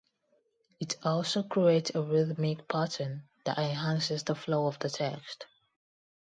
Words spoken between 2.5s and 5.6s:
pattern that enhances the flow of the text.